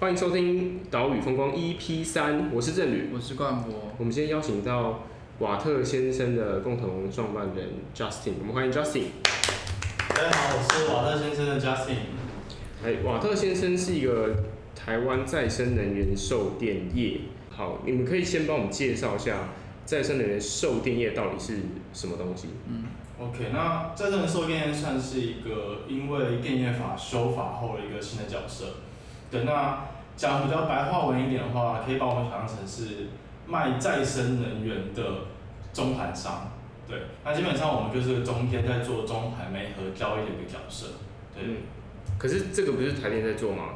[0.00, 3.92] 欢迎收听岛屿风光 EP 三，我是郑旅，我是冠博。
[3.98, 5.00] 我们今天邀请到
[5.40, 9.06] 瓦特先生的共同创办人 Justin，我们欢迎 Justin。
[10.10, 11.96] 大家好，我是瓦特先生的 Justin。
[12.84, 14.36] 哎，瓦特先生是一个
[14.72, 17.22] 台湾再生能源售电业。
[17.50, 19.48] 好，你们可以先帮我们介绍一下
[19.84, 21.58] 再生能源售电业到底是
[21.92, 22.50] 什么东西？
[22.68, 22.84] 嗯
[23.18, 28.66] ，OK，那再生能源售电业算是一个因为电业法修法后的一个新的角色。
[29.30, 29.84] 对，那
[30.16, 33.08] 讲比较白话文一点的话，可以把我们想象成是
[33.46, 35.02] 卖再生能源的
[35.72, 36.50] 中盘商。
[36.86, 40.86] 对，那基本上我们就是中间在做中盘媒合交易的一个角色。
[41.34, 41.44] 对。
[41.44, 41.56] 嗯，
[42.16, 43.74] 可是这个不是台电在做吗？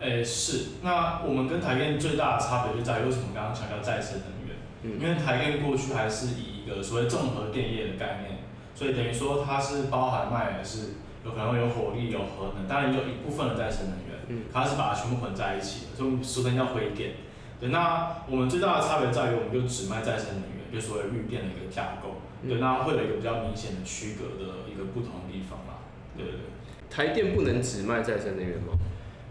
[0.00, 0.66] 诶、欸，是。
[0.82, 4.56] 那我们跟台电最大的差别就在于为什么刚刚强调再生能源？
[4.82, 5.00] 嗯。
[5.00, 8.38] 因为台电过去还是以一个所谓综合电业的概念，
[8.74, 14.03] 所以等于说它是包含卖的是有可能会有火力、有核能，当然有一部分的再生能源。
[14.28, 17.12] 嗯，它是把它全部混在一起的，所以俗称叫灰电。
[17.60, 22.16] 对，那我们最大的差别在于，我们就只卖再生能源，就所谓绿电的一个架构。
[22.46, 25.80] 对，那会有一个比较明显的区隔的一个不同的地方啦。
[26.16, 26.40] 对对对。
[26.90, 28.74] 台电不能只卖再生能源吗？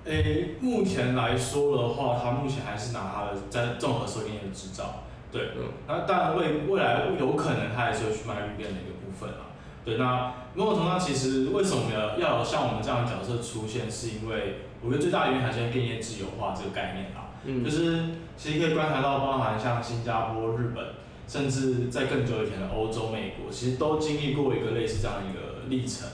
[0.06, 5.04] 诶、欸，目前来说的话，它目前还是拿它的在综合收电业的执照。
[5.32, 5.72] 对，嗯。
[5.88, 9.53] 那当然未未来有可能它还是会去卖绿电的一个部分啦。
[9.86, 17.32] 对，那某种程度上，其实为什么要要有像我们这样的角色出现，是因为我觉得最大的原因还是电业自由化这个概念啦。
[17.44, 17.64] 嗯。
[17.64, 20.86] 就是其实可以观察到，包含像新加坡、日本，
[21.28, 26.08] 甚至在更久以前的欧洲、美国，其实都经历过一个类似这样一个历程，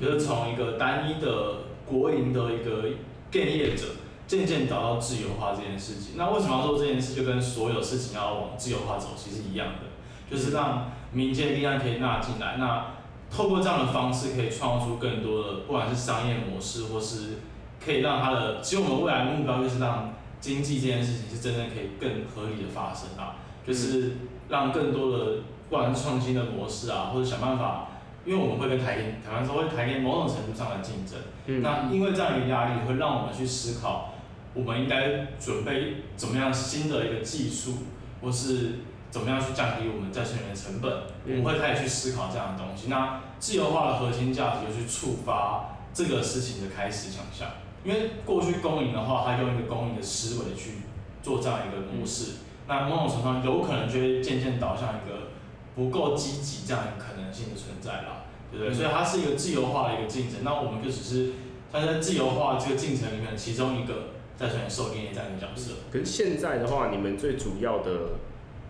[0.00, 2.88] 就是从一个单一的国营的一个
[3.30, 3.86] 电业者，
[4.26, 6.14] 渐渐导到自由化这件事情。
[6.16, 7.14] 那为什么要做这件事？
[7.14, 9.86] 就跟所有事情要往自由化走，其实一样的，
[10.30, 12.56] 就是让民间力量可以纳进来。
[12.58, 12.86] 那
[13.34, 17.38] 透过这样的方式，可以创造出更多的，不管是商业模式，或是
[17.82, 24.18] 可以让它的，其实我们未来的目标就是让经济这件事情是真正可以更合理的发生啊，就是
[24.50, 25.24] 让更多的，
[25.70, 27.88] 不管是创新的模式啊，或者想办法，
[28.26, 34.12] 因为我们会跟台电，台湾说会台电某种程度上的竞争，嗯，那因为这样一个压力，会让我们去思考，
[34.52, 37.78] 我们应该准备怎么样新的一个技术，
[38.20, 38.80] 或是。
[39.12, 40.90] 怎么样去降低我们再生能源的成本？
[41.26, 42.88] 我们会开始去思考这样的东西。
[42.88, 47.48] 那自由化的核心价值就是触发这个事情的开始想象。
[47.84, 50.78] 因为过去公营的话，它用一个公营的思维去
[51.22, 52.36] 做这样一个模式，
[52.66, 55.28] 那某种程度上有可能就会渐渐导向一个
[55.74, 58.72] 不够积极这样一个可能性的存在啦，对不对？
[58.72, 60.42] 所以它是一个自由化的一个进程。
[60.42, 61.32] 那我们就只是
[61.70, 65.72] 它在自由化这个进程里面其中一个再生能源售电业这样的角色。
[65.92, 67.90] 可是现在的话，你们最主要的。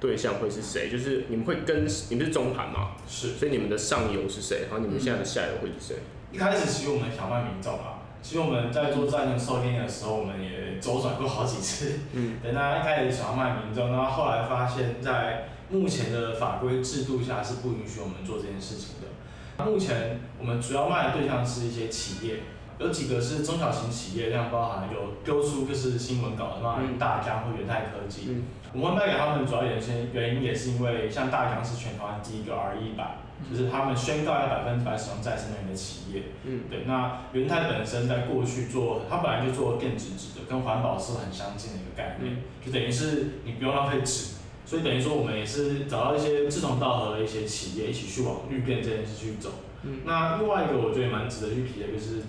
[0.03, 0.91] 对象会是谁？
[0.91, 2.97] 就是你们会跟你们是中盘嘛？
[3.09, 3.29] 是。
[3.35, 4.63] 所以你们的上游是谁？
[4.69, 5.97] 然后你们现在的下游会是谁？
[6.33, 12.01] 一开始其实我们想卖民众啊，其实我们在做再生售电的时候，我们也周转过好几次。
[12.15, 12.39] 嗯。
[12.43, 19.65] 等大家一开始想要卖民众，然后后来发现，在目前的法规制度下是不允许我们做这件事情的。
[19.65, 22.41] 目前我们主要卖的对象是一些企业。
[22.83, 28.23] 有几个是中小型企业，像包含有丢出就是新闻稿的，包含大疆或元泰科技。
[28.29, 36.23] 嗯、我们会卖给他们主要原先原因也是因为，像大疆是全台湾第一个 RE100，就是他们宣告要百分之百使用再生能源的企业。
[36.45, 36.85] 嗯，对。
[36.87, 44.35] 那元泰本身在过去做，它本来就做电子纸的，跟环保是很相近的一个概念，嗯、就等于是你不用浪费纸，
[44.67, 49.51] 所以等于说我们也是找到一些志同道合的一些企业，一起去往绿电这件事去走。
[49.83, 52.23] 嗯，那另外一个我觉得也蛮值得去提的，就是。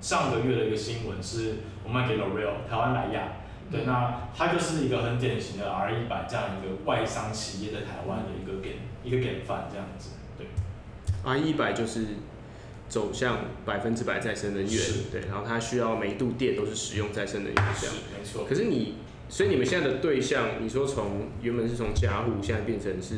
[0.00, 3.32] 上个月的一个新闻是，我卖给 L'Oreal 台湾莱雅，
[3.70, 10.46] 对，那它就是一个很典型的 RE100 这样一个外商企业在台湾的一个典一个典范这样子，对。
[11.24, 12.06] RE100 就是
[12.88, 18.44] 走向百分之百再生能源，对，然后它需要每一度电都是使用再生能源这样，没错。
[18.48, 18.94] 可是你，
[19.28, 23.16] 所以你们现在的对象，你说从原本是从家户，现在变成是。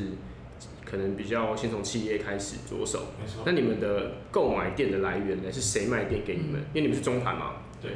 [0.90, 3.42] 可能比较先从企业开始着手，没错。
[3.46, 5.52] 那你们的购买电的来源呢？
[5.52, 6.60] 是谁卖电给你们？
[6.74, 7.52] 因为你们是中盘嘛。
[7.80, 7.92] 对。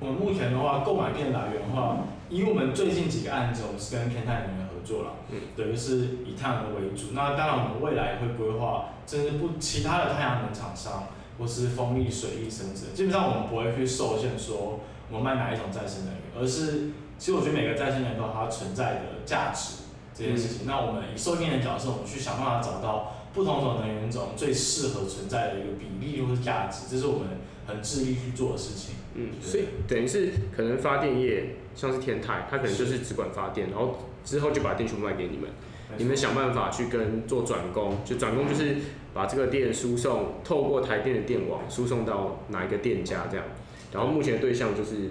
[0.00, 7.08] 我们目前的话，购买电来源的话，以我们最近几个案子，我们是跟天泰能源合作了，嗯，对，就是以太阳能为主。
[7.14, 14.78] 那当然，我们未来会规划，甚至不其他的太阳能厂商，或是风力、水力甚至，基本上我们不会去受限说
[15.10, 19.82] 我们卖哪一种再生能源，而是其实我觉得每个再生能源都有它存在的价值。
[20.18, 27.28] 这件事情，那我们以售电的角色，我们去想办法找到不同种能源种最适合存在的一个比例或是价值，这是我们
[27.68, 28.96] 很致力去做的事情。
[29.14, 35.48] 嗯，所以等于是可能发电业像是天泰，它可能就是只管发电，然后之后就把电全部卖给你们，
[35.96, 38.76] 你们想办法去跟做转工，就转工就是
[39.14, 43.46] 把这个电输送透过台电的电网输送到哪一个店家这样，
[43.92, 45.10] 然后目前的对象就是。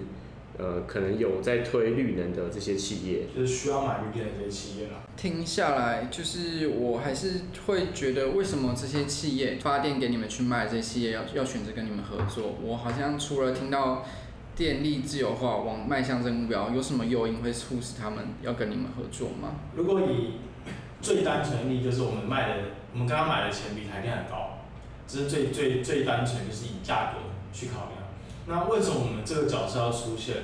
[0.58, 5.04] 呃，可能有在推绿能的这些企业，就是需要买绿电的这些企业啦。
[5.16, 12.56] 听下来，就是我还是会觉得，为什么这些企业发电给你们去卖，这些企业要要选择跟你们合作？
[12.64, 14.04] 我好像除了听到
[14.56, 19.56] 电力自由化往迈向这个目标，有什么诱因会促使他们要跟你们合作吗？
[19.76, 20.40] 如果以
[21.02, 22.64] 最单纯的例，就是我们卖的，
[22.94, 24.58] 我们刚刚买的钱比台电还高，
[25.08, 27.20] 这是最最最单纯，就是以价格
[27.54, 27.97] 去考量。
[28.48, 30.36] 那为什么我们这个角色要出现？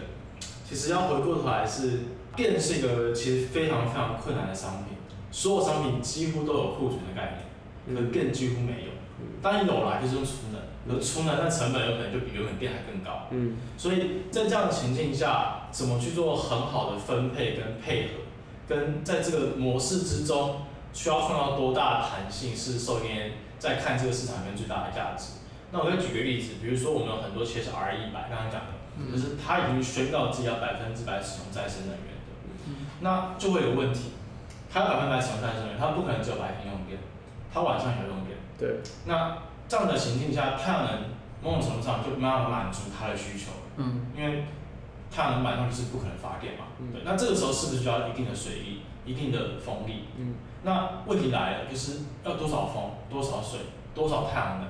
[0.67, 1.99] 其实要回过头来是，
[2.35, 4.97] 电是一个其实非常非常困难的商品，
[5.31, 7.37] 所有商品几乎都有库存的概
[7.85, 8.91] 念，可电几乎没有。
[9.41, 13.27] 当然有啦，就是用储能，有储能，那成本有可能就比原本电还更高。
[13.29, 13.55] 嗯。
[13.77, 18.09] 所以在这样的情境下，怎么去做很好的分配跟配合，
[18.67, 20.61] 跟在这个模式之中
[20.91, 25.42] 需要创造多大的弹性，是受电在看这个市场里面最大的价值。
[25.73, 32.29] 那我再举个例子，比如说我们有很多企业是 RE100，刚刚讲的，就是它已经宣告自己要百分之百使用再生能源的，
[33.01, 34.13] 那就会有问题，
[34.71, 36.99] 它要百分之百使用再生能源，它不可能只有白天用电，
[37.51, 38.37] 它晚上也要用电。
[38.59, 38.85] 对。
[39.05, 41.09] 那这样的情境下，太阳能
[41.41, 44.45] 某种程度上就没办法满足它的需求，嗯，因为
[45.09, 47.01] 太阳能晚上就是不可能发电嘛，对。
[47.03, 50.05] 那这个时候是不是就要一定的水力，一定的风力？
[50.19, 50.35] 嗯。
[50.61, 53.61] 那问题来了，就是要多少风，多少水，
[53.95, 54.67] 多少太阳能？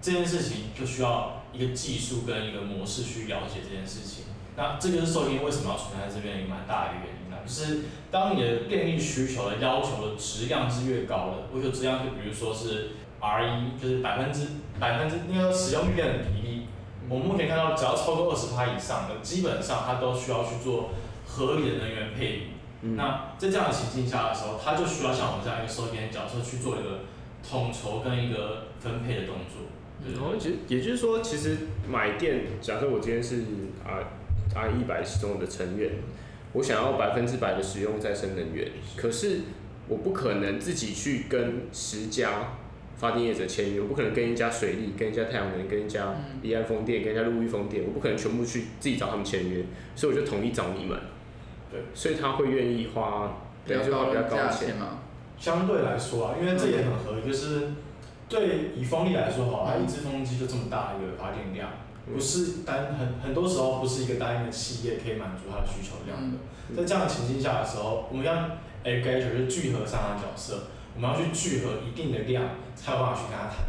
[0.00, 4.24] 这件事情就需要一个技术跟一个模式去了解这件事情。
[4.56, 12.90] 那这就是受电为什么要存在这边一个蛮大的一个原因啊，就是当你的电力需求的要求的质量是越高的，我说质量就比如说是
[13.20, 14.48] R 一就是百分之
[14.80, 16.66] 百分之那个使用绿电的比例，
[17.08, 20.90] 我们目前看到只要超过二十趴以上的，基本上它都需要去做
[21.24, 22.42] 合理的能源配比。
[22.96, 27.00] 那在这样的情境下的时候，它就需要像我们这样一个受电角色去做一个
[27.48, 29.66] 统筹跟一个分配的动作。
[30.14, 31.56] 然后其实也就是说，其实
[31.90, 33.42] 买电，假设我今天是
[33.84, 33.98] 啊
[34.54, 35.90] 啊一百中的成员，
[36.52, 39.40] 我想要百分之百的使用再生能源，可是
[39.88, 42.52] 我不可能自己去跟十家
[42.96, 49.64] 发电业者签约，我不可能跟一家水利、跟一家太阳能、跟一家离岸风电、跟一家陆域风电，我不可能全部去自己找他们签约，
[49.96, 50.96] 所以我就统一找你们。
[51.70, 53.36] 对，所以他会愿意花，
[53.66, 55.00] 对，就花比较高的钱嘛。
[55.38, 57.68] 相对来说啊，因为这也很合理，就是。
[58.28, 61.70] 对，以风力来说好，它一只风机就这么大一个发电量，
[62.12, 66.38] 不是单很很多时候不是一个单一的企业可以满足它的需求量的。
[66.76, 68.34] 在这样的情境下的时候，我们要
[68.84, 72.44] aggregator 就是聚合上的角色，我们要去聚合一定的量，
[72.76, 73.64] 才有办法去跟他谈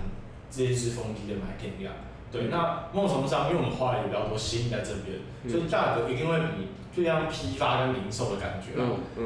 [0.52, 1.94] 这一只风机的买电量。
[2.32, 5.18] 对，那某种程度上，因为我们花了也比较多心力在这边，
[5.50, 8.76] 所以价格一定会比就像批发跟零售的感觉。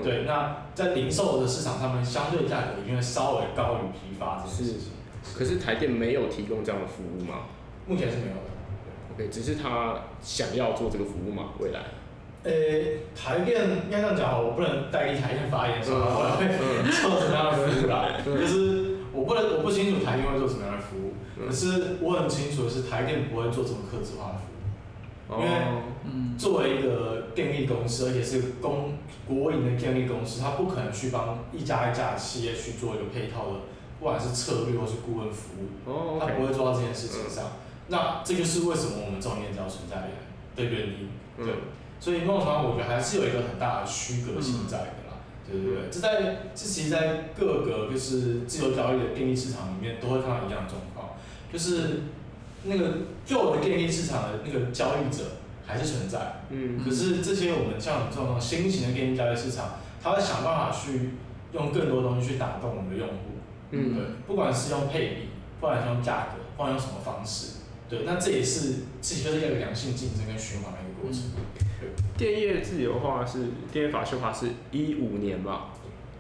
[0.04, 4.92] 对，那在零售的市场上面，相对价格一定会稍微高于批发这件事情。
[5.38, 7.46] 可是台电没有提供这样的服务吗？
[7.88, 9.16] 目前是没有的。
[9.16, 11.50] OK，只是他想要做这个服务吗？
[11.60, 11.80] 未来？
[12.44, 18.20] 呃、欸，台电应该这样讲，我不能代替台电发言说他会做什么样的服务啦。
[18.26, 21.14] 就是我不能，我不清楚台电会做什么样的服务。
[21.48, 25.42] 可是我很清楚的是，台电不会做这么客制化的服务。
[25.42, 28.94] 因为，作为一个电力公司，而且是公
[29.26, 33.54] 国营的电力公司，它不可能去帮一家一家的企业去做一个配套的。
[34.04, 37.54] 不管是策略或是顾问服务，他不会做到这件事情上。
[37.88, 40.10] 那这就是为什么我们这种业者存在
[40.58, 41.10] 的原因。
[41.38, 41.54] 对，
[42.02, 45.24] 所以某种程度我觉得还是有一个很大的区隔性在的啦。
[45.50, 46.22] 对对对，这在
[46.54, 51.12] 这其实在各个就是自由交易的电力市场里面都会看到一样的状况，
[51.50, 52.02] 就是
[52.66, 55.24] 那个旧的电力市场的那个交易者
[55.66, 56.44] 还是存在。
[56.50, 56.78] 嗯。
[56.84, 61.12] 可是这些我们像这种新型的电力交易市场，他会想办法去
[61.54, 63.16] 用更多东西去打动我们的用户。
[63.76, 71.24] 嗯，对，不管是用配比，不管是用价格，不管用什么方式，对，那这也是其实就是一个良性竞争跟循环的一个过程。
[71.82, 75.72] 对，电业自由化是电业法修法是一五年吧，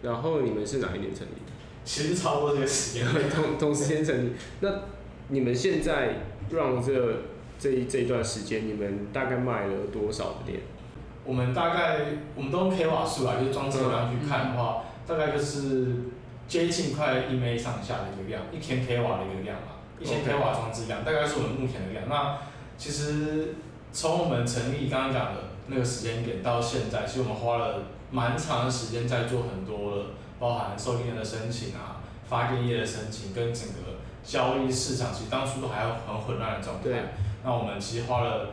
[0.01, 1.51] 然后你们是哪一年成立的？
[1.85, 4.31] 其实差不多这个时间， 同同时间成立。
[4.61, 4.69] 那
[5.27, 6.93] 你们现在让这
[7.59, 10.61] 这一这一段时间，你们大概卖了多少的电？
[11.23, 11.99] 我们大概
[12.35, 15.95] 我们都用 k 瓦数啊，就是装车量去看的话，嗯、大概就是。
[16.47, 22.07] 接近快一枚上下的一个量，一千 k 瓦的一个量嘛，一千 k 瓦装置量，大概是我们目前的量。
[22.07, 22.37] 那
[22.77, 23.55] 其实
[23.91, 30.03] 从我们成立刚刚讲的那个时间点到现在，其实我们花了蛮长的时间在做很多的，
[30.39, 37.13] 包含受电的申请啊，发电业的申请，跟整个交易市场，其实当初都还有很混乱的状态。
[37.43, 38.51] 那我们其实花了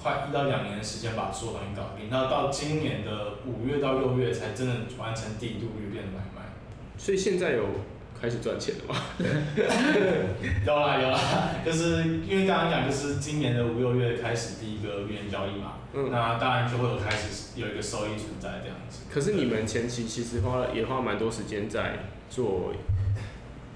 [0.00, 6.31] 快一到两年的时间把所有东西搞定，那到今年的五月到六月才真的完成第一度绿电的买卖。
[6.98, 7.64] 所以现在有
[8.20, 9.00] 开始赚钱了吗？
[10.64, 11.18] 有啦有啦，
[11.64, 19.00] 就是因为刚刚讲，就是今年的五六月开始第一个月交易嘛，嗯，那当然就会有开始有一个收益存在这样子。
[19.12, 22.72] 可是你们前期其实花了也花蛮多时间在做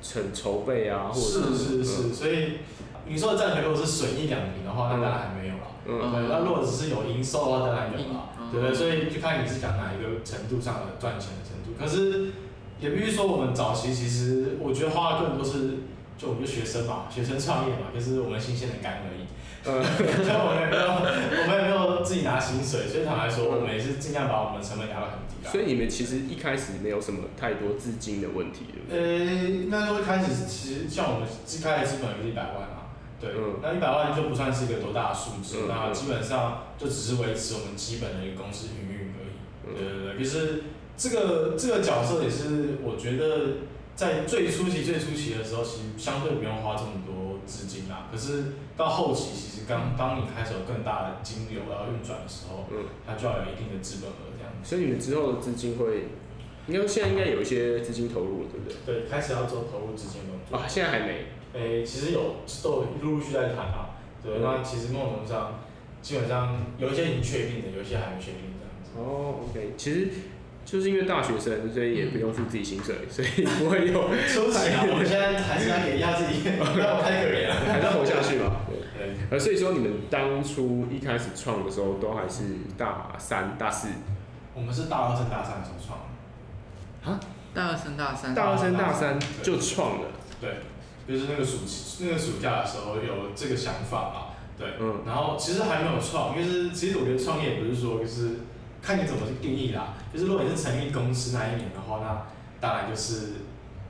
[0.00, 2.58] 成筹备啊，或者是是是，是，所以
[3.06, 5.62] 你说的赚钱如果是损一两平的话，那当然还没有了。
[5.86, 8.30] 嗯，对，那如果只是有营收的话，当然有了。
[8.52, 8.72] 对不对？
[8.72, 11.74] 所以就看你是讲哪一个程度上的赚钱的程度。
[11.76, 12.30] 可是
[12.80, 15.78] 也必须说，我们早期其实我觉得花的更多是，
[16.18, 19.26] 就我们就学生嘛，学生创业嘛，就是我们新鲜的肝而已。
[19.68, 25.42] 嗯， 所以我们也没有，我们也没有自己拿薪水，所以坦白说，我们也是尽量把我们的成本压到很低。
[25.50, 28.66] 所以你们其实一开始没有什么太多资金的问题？
[28.90, 32.86] 呃，那时候一开始其实像我们一开始基本就是一百万嘛。
[33.18, 39.34] 对，嗯、那一百万就不算是一个多大的数字，嗯、那基本上就只是维持我们基本的一个公司营运营而已。
[39.66, 40.62] 嗯、对对对，就是
[40.96, 48.08] 这个这个角色也是我觉得在最初期最初期的时候，其实相对不用花这么多资金啦。
[48.10, 54.52] 可是到后期，其实刚当你开始有更大的金流要运转的时候，嗯，它就要有一定的资本额这样。
[54.62, 56.08] 所以你们之后的资金会，
[56.66, 59.00] 应该现在应该有一些资金投入了，对不对？
[59.02, 60.56] 对，开始要做投入资金工作。
[60.56, 61.26] 啊，现在还没。
[61.54, 65.60] 诶、欸，其实有都有陆陆续续在谈啊，对，嗯、那其实某种程度上，
[66.02, 68.90] 基本上有一些已经确定的，有一些还没确定这样子。
[68.98, 70.08] 哦，OK，其实
[70.66, 74.10] 就是因为大学生，所以也不用付自己薪水，所以不会有。
[74.28, 74.84] 出息啊！
[74.86, 76.80] 我们现在还是要给一下自己， 还是
[77.86, 78.66] 要活下去嘛。
[78.68, 78.76] 对。
[78.98, 79.14] 对。
[79.30, 82.42] 呃，所以说你们当初一开始创的时候，都还是
[82.76, 83.88] 大三、大四。
[84.52, 87.14] 我们是大二升大三的时候创。
[87.14, 87.20] 啊？
[87.54, 88.34] 大二升大三。
[88.34, 90.08] 大二升大三就创了。
[90.40, 90.50] 对。
[91.06, 98.40] 就是那个暑期，那个暑假的时候有这个想法嘛，对，嗯，然后其实还没有创，就是其实我觉得创业不是说就是
[98.82, 102.26] 看你怎么去定义啦，就是如果你是成立公司那一年的话，那
[102.60, 103.32] 当然就是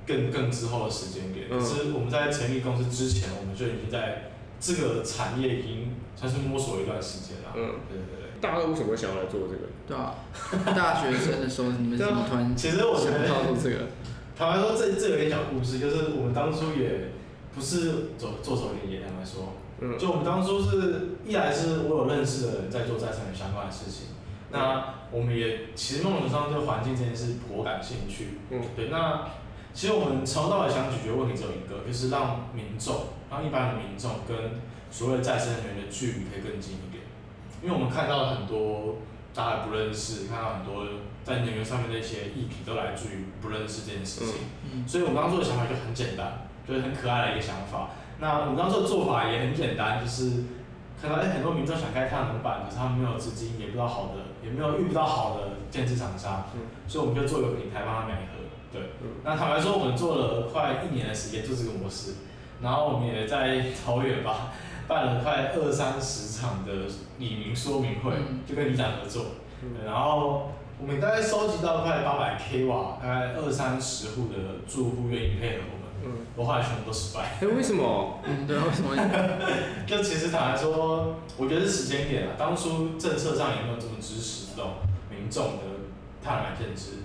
[0.06, 1.48] 更更之后的时间点。
[1.48, 4.30] 可是我们在成立公司之前，我们就已经在
[4.60, 7.52] 这个产业已经算是摸索一段时间了。
[7.54, 8.26] 嗯，对对对。
[8.40, 9.66] 大二为什么会想要来做这个？
[9.86, 10.14] 对啊，
[10.74, 13.86] 大学生的时候你们怎么突然其实我觉得做这个？
[14.36, 17.12] 坦白说，这这有点小故事，就是我们当初也
[17.54, 24.15] 不是走做手里也坦白说，嗯，就我们当初是一来是我有认识的人在做再生能源相关的事情，嗯、
[24.50, 29.28] 那我们也其实某种上对环境这件事颇感兴趣，嗯，对，那
[29.72, 34.60] 其实我们从头到尾想解决问题只有一个，就是让民众，让一般的民众跟
[34.90, 37.02] 所谓再生能源的距离可以更近一点，
[37.62, 38.96] 因为我们看到了很多。
[39.36, 40.86] 大家不认识，看到很多
[41.22, 44.34] 在能源上面的一些议题都来自于不认识这件事情，
[44.72, 47.90] 嗯、所以我们当初的想法就很简单，就是很可爱的一个想法。
[48.18, 50.44] 那我们当初的做法也很简单，就是
[51.00, 58.42] 看到哎、欸、很多民众想开太阳能板，可是他们没有资金，也不知道好的，也没有遇不到好的建制厂商，嗯、所以我们就做一个平台帮他们媒合。
[58.72, 62.14] 对，嗯、那坦白说，我们做了快一年的时间做这个模式，
[62.62, 64.52] 然后我们也在桃园吧。
[64.88, 66.72] 办了快二三十场的
[67.18, 69.24] 李明说明会，嗯、就跟李长合作，
[69.62, 75.64] 嗯、然后我们大概收集到快八百 k 瓦，大概二三十户的住户愿意配合
[76.06, 77.24] 嗯，我后来全部都失败。
[77.24, 78.20] 哎、欸，为什么？
[78.24, 78.94] 嗯，对， 为什么？
[79.86, 84.74] 就其实坦白说，我觉得是时间点啊，当初政策上也没有这么支持这种
[85.10, 85.62] 民众的
[86.22, 87.02] 太阳能建制，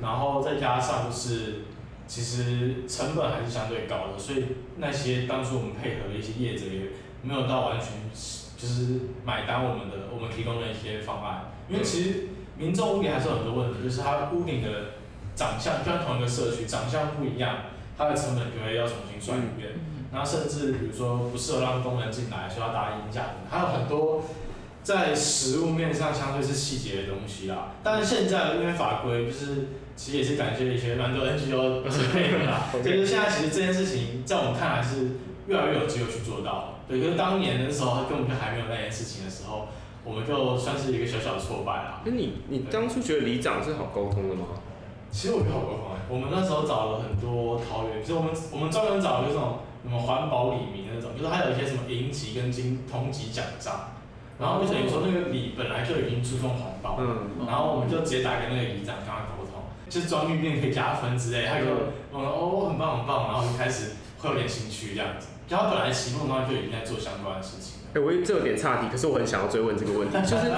[0.00, 1.64] 然后再加上就是
[2.06, 4.44] 其实成本还是相对高的，所以
[4.76, 6.90] 那些当初我们配合的一些业者也。
[7.24, 7.88] 没有到完全
[8.56, 12.26] 就是买单我们的，我们提供的一些方案，因为其实
[12.58, 14.68] 民众屋顶还是有很多问题，就是它屋顶的
[15.36, 17.58] 长相，就像同一个社区长相不一样，
[18.02, 19.70] 它的成本就会要重新算一遍，
[20.12, 24.24] 然后甚至比如说不适合让工人进来，需要搭鹰架，还有很多
[24.82, 27.68] 在实物面上相对是细节的东西啦。
[27.84, 35.10] 但是现在因为法规就是其实也是感谢一些蛮多 NGO 支配的啦， 就是现在其实这件事情在我们看来是
[35.46, 36.80] 越来越有机会去做到。
[36.88, 39.68] 对，可是当年的时候，他根本就还没有那件事情的时候，
[40.04, 42.02] 我们就算是一个小小的挫败啦。
[42.04, 44.46] 那你你当初觉得里长是好沟通的吗？
[45.12, 46.00] 其实我觉得好沟通哎。
[46.08, 53.92] 我们那时候找了很多桃园，就是我们我们专门找那种什么环保里民那种，就是还有一些什么银级跟金铜级奖章，
[54.40, 61.66] 然后就等于说那个里本来就已经注重环保，嗯，然后我们就直接打给那个里长跟他沟通，就是装绿电可以加分之类，他就
[62.12, 65.28] 嗯哦很棒很棒，然后就开始会有点兴趣这样子。
[65.48, 67.81] 他本来期末的话就已经在做相关的事情。
[67.92, 70.50] 哎、欸，我这有点岔题，可是我很想要追问这个问题，就是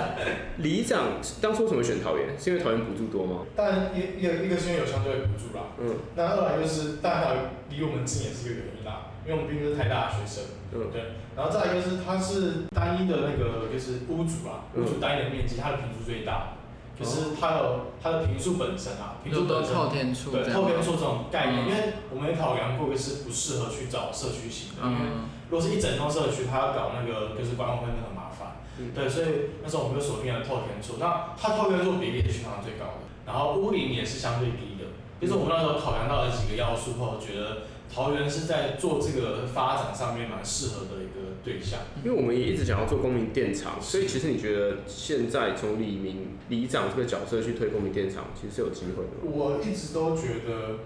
[0.58, 2.28] 里长当初为什么选桃园？
[2.38, 3.42] 是因为桃园补助多吗？
[3.56, 5.74] 当然，一一个一个是因为有相对的补助啦。
[5.80, 5.96] 嗯。
[6.14, 7.30] 那二来就是大家
[7.68, 10.44] 离我们近也是一个原因啦，因为我们毕竟是台大的学生。
[10.72, 10.90] 嗯。
[10.92, 11.02] 对。
[11.34, 16.54] 然后再来就是它是单一的那个就是屋主啊，屋主单一的面积，它的平数最大。
[16.98, 19.74] 就是它有它的平数本身啊，平数本身。
[19.74, 25.04] 透天处，对透天厝这种概念，嗯、因为我们也考量过，就是不适合去找社区型的，嗯、因为
[25.50, 29.26] 如果是一整栋社区，它要搞那个就是管委会很麻烦，嗯、对，所以
[29.62, 34.86] 那时候我们就锁定了透天厝，那它透天厝比例是全场最高的，然后屋顶也是相对低的，
[35.20, 37.72] 就是我们那时候考量到了几个要素后，觉得。
[37.94, 49.10] 桃园是在做这个发展上面蛮适合的一个对象，因为我们也一直想要做公民电厂，所以其实你觉得现在从李明里长这个角色去推公民电厂，其实是有机会的。
[49.22, 50.80] 我一直都觉得，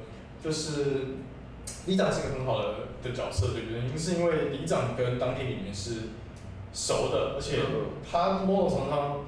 [0.45, 0.85] 就是
[1.87, 3.79] 里长是一个很好的的角色，对不对？
[3.81, 5.93] 原因是因为里长跟当地里面是
[6.75, 7.61] 熟的，而且
[8.11, 9.21] 他某种程度上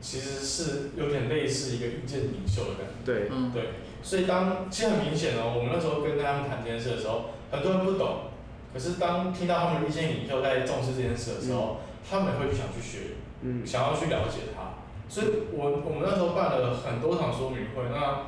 [0.00, 3.04] 其实是有点类似一个意见领袖的感觉。
[3.04, 3.62] 对，嗯，对。
[4.02, 8.30] 所以当其实很明显哦，我们那时候跟他们谈这件事的时候，很多人不懂。
[8.72, 14.84] 可是当听到他们的意见领袖在重视这件事的时候，嗯、他们也会想去学，嗯、想要去了解它。
[15.08, 18.26] 所以我我们那时候办了很多场说明会，那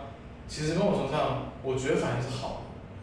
[0.49, 2.63] 其实某种程度上，我觉得反应是好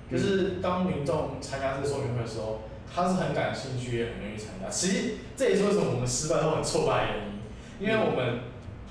[0.09, 0.17] 的。
[0.17, 4.67] 就是当民众参加这个说明会的时候，他是很感兴趣，也很愿意参加。
[4.67, 8.39] 其实这也是为什么我们失败都很挫败的原因，因为我们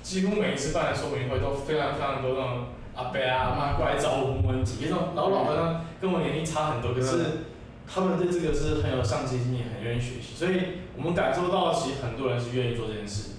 [0.01, 2.65] 几乎每一次办的说明会都非常非常多那种。
[2.97, 7.45] 阿伯啊，阿妈过来找我问问题，那种老老的，跟我年龄差很多，可是
[7.87, 13.33] 他们对这个是很有上进心，也很愿意学习，所以我们感受到其实很多人是愿意做这件事，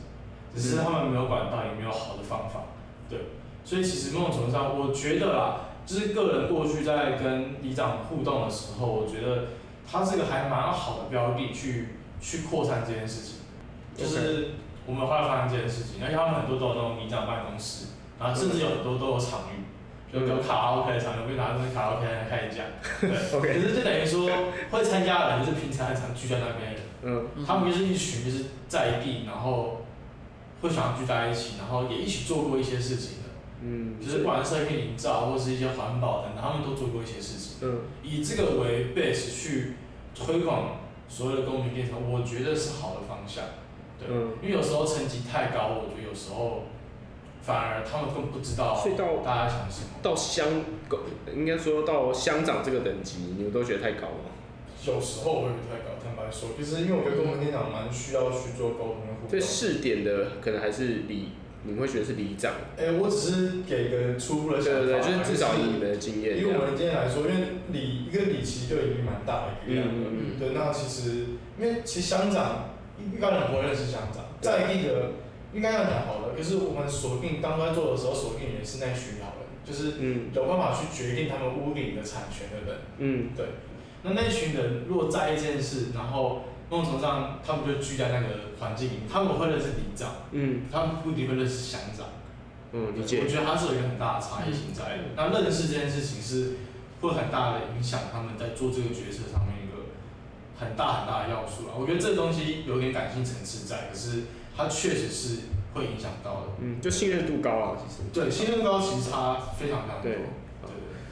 [0.55, 2.61] 只是他们没有管道，也没有好的方法，
[3.11, 3.19] 对，
[3.65, 9.49] 所以其实某种程度上，我觉得啦，就是个人过去在跟里长互动的时候，我觉得
[9.91, 13.38] 他这个还蛮好的标的去去扩散这件事情，
[13.97, 14.50] 就是
[14.87, 17.98] 我们后来发现这件事情，而且他们很多都有那种里长办公室。
[18.19, 22.67] 然后甚至有很多都有场域，就有卡拉 OK 的场域，我会拿这些卡拉 OK 来开始讲。
[23.01, 23.11] 对。
[23.41, 24.29] 可是就等于说
[24.71, 29.83] 会参加的人就是平常很常聚在那边的，嗯，他们就是一群就是在地，然后
[30.61, 33.29] 会想要聚在一起，然后也一起做过一些事情的，
[33.63, 37.59] 嗯，就是不管是社区营造或是一些环保等等，他们都做过一些事情。
[37.61, 39.75] 嗯，以这个为 base 去
[40.15, 43.45] 推广所有的公民电厂，我觉得是好的方向。
[43.99, 46.65] 对，嗯，因为有时候层级太高，我觉得有时候。
[47.49, 49.88] 反而他们更不知道，所以到大家想什么？
[50.02, 50.47] 到乡，
[51.34, 54.28] 应该说到乡长这个等级，你们都觉得太高了？
[54.84, 59.30] 有时候会太高，坦白说，就是因为我觉得公民电厂蛮需要去做沟通的互动。
[59.30, 61.30] 所以试点的可能还是里，
[61.63, 62.52] 你们会觉得是里长？
[62.76, 64.80] 哎、欸，我只是给一个初步的想法。
[64.80, 66.37] 对对对，就是至少以你们的经验。
[66.37, 69.93] 以我们今天来说，因为里一个里其实就已经蛮大的一个量了。
[69.97, 70.39] 嗯嗯嗯。
[70.39, 75.25] 对，那其实因为其实乡长一般人不会认识乡长，在地的。
[75.54, 79.97] 应该要讲好了，可是我们锁定当初在做的时候，锁定也是那群好人，就是
[80.34, 82.80] 有办法去决定他们屋顶的产权的人。
[82.99, 83.47] 嗯，对。
[84.02, 88.28] 那那群人如果在意这件事，然后某种程度上他们就聚在那个
[88.61, 92.06] 环境里面，他们会认识里长，嗯，他们不一定会认识乡长。
[92.73, 93.23] 嗯，理解。
[93.23, 95.02] 我觉得他是有一个很大的差异性在的。
[95.17, 96.58] 嗯、那认识这件事情是
[97.00, 99.97] 会很大的影响他们在做这个决策上面一个
[100.61, 101.73] 很大很大的要素啊。
[101.75, 104.25] 我觉得这个东西有点感性层次在，可是。
[104.58, 105.38] 它确实是
[105.73, 108.02] 会影响到的，嗯，就信任度高啊，其实。
[108.12, 110.02] 对，信任高其实差非常非常多。
[110.02, 110.12] 对，
[110.62, 110.71] 对，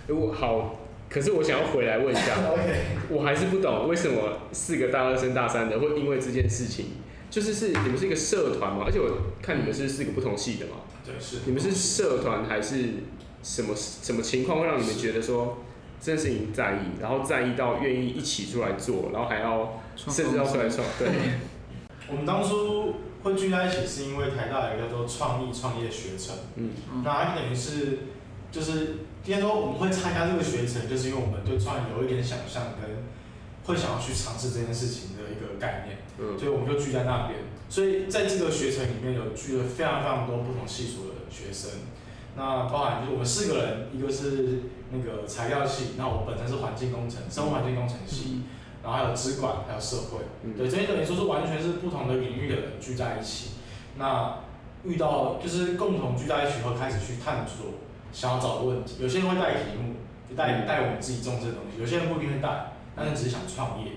[0.08, 6.86] 如果好，可是我想要回来问一下， OK， 我还是不懂为什么四个大二升大三的会因为这件事情，
[7.30, 8.82] 就是是你们是一个社团嘛？
[8.84, 9.08] 而且我
[9.40, 11.42] 看你们是四个不同系的嘛，对，是。
[11.46, 12.76] 你们是社团还是
[13.44, 15.58] 什么什么情况会让你们觉得说
[16.00, 20.84] 这件事情在意，然后在意到愿意一起出来做，然后还要甚至要出来创？
[20.98, 21.08] 对，
[22.10, 22.94] 我们当初。
[23.26, 26.70] 会聚在一起是因为台大有一个叫做创意创业学程，嗯，
[27.02, 27.98] 那它等于是
[28.52, 33.02] 就是应该说我们会参加这个学程，就是因为我们对创意有一点想象跟
[33.64, 37.40] 会想要去尝试这件事情的一个概念，嗯，所以我们就聚在那边。
[37.68, 41.80] 所以在这个学程里面有聚了非常非常多不同系数的学生，
[42.36, 48.22] 那包含就是我们四个人，一个是那个材料系，那我本身是环境工程，生物环境工程系。
[48.36, 48.44] 嗯
[48.86, 53.50] 然后还有资管，还有社会，嗯、对，这些等于说是完全是不同的领域的人聚在一起。
[53.98, 54.36] 那
[54.84, 58.98] 遇到就是共同聚在一起后，开始去探索，想要找的问题。
[59.00, 59.94] 有些人会带题目，
[60.30, 63.90] 就带带我们自己种这些东西；有些人不一定会带，但是只是想创业。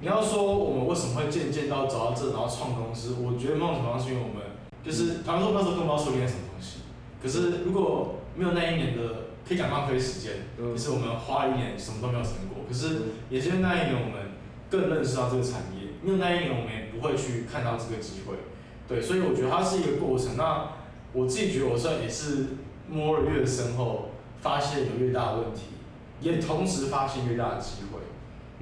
[0.00, 3.16] 你要说我们为什么会渐渐到走到这，然后创公司？
[3.18, 4.44] 我觉得某种程度上是因为我们
[4.84, 6.80] 就是，他们说那时候更不知道说点什么东西。
[7.22, 9.32] 可是如果没有那一年的。
[9.44, 12.51] 可以讲浪费时间，就、嗯、是我们花了一年什么都没有成果。
[12.72, 14.32] 可是也是那一年我们
[14.70, 18.36] 更认识到这个产业，因为那一年我们也不会去看到这个机会。
[18.88, 20.38] 对，所以我觉得它是一个过程。
[20.38, 20.72] 那
[21.12, 22.56] 我自己觉得我算也是
[22.88, 25.76] 摸了越深后，发现有越大的问题，
[26.22, 28.00] 也同时发现越大的机会，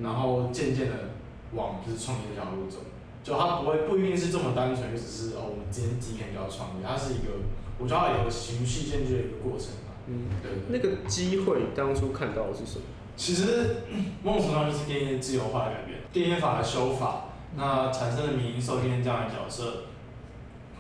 [0.03, 1.15] 然后渐渐的
[1.55, 2.79] 往就是创业这条路走。
[3.23, 7.31] 就它不会不一定是这么单纯，就只是哦，我们今天第一天就要创业，它是一个，
[7.79, 10.03] 我觉得它有个循序渐进的一个过程吧。
[10.09, 10.51] 嗯，对。
[10.69, 12.85] 那个机会当初看到的是什么？
[13.21, 13.83] 其实
[14.23, 19.83] 某种程度上就是电业自由化的改变，电业法的修法，那产生的民营受电这样的角色，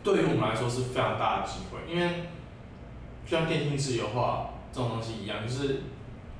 [0.02, 2.30] 对于我们来说是非常大的机会，因为
[3.26, 5.82] 就像电信自由化这种东西一样，就是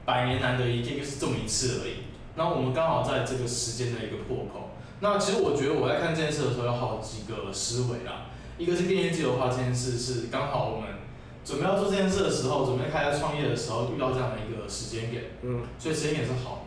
[0.07, 1.97] 百年难得一见，就是这么一次而已。
[2.35, 4.71] 那我们刚好在这个时间的一个破口。
[5.01, 11.00] 那其实我觉得我在看这件事的时候有好几个思维啦，一个是电业自由化这件事是刚好我们。
[11.45, 16.67] 准备要做这件事的时候，准备开始创业的时候，遇到这样的一个时间点，嗯，所以时间点是好。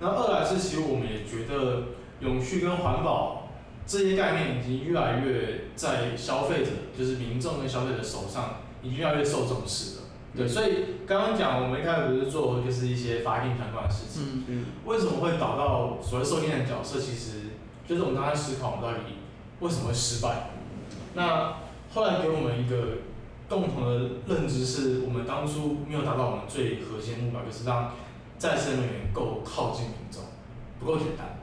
[0.00, 1.88] 那二来是，其实我们也觉得
[2.20, 3.50] 永续跟环保
[3.86, 10.02] 这些概念已经越来越在消费者，就是民众跟消费者手上，已经越来越受重视了。
[10.34, 16.98] 对，所以刚刚讲我们一开始不是做就是一些发电相关的事情，嗯嗯，为什么会导到所谓受电的角色？
[16.98, 17.50] 其实
[17.86, 19.14] 就是我们刚才思考，我们到底
[19.60, 20.50] 为什么会失败？
[21.14, 21.58] 那
[21.94, 22.98] 后来给我们一个。
[23.48, 27.92] 共同的认知是我们当初没有达到我们最核心的目标，就是让
[28.38, 30.22] 再生能源够靠近民众，
[30.80, 31.38] 不够简单。